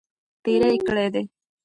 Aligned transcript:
تیرې 0.43 0.71
کړي 0.87 1.05
دي. 1.13 1.23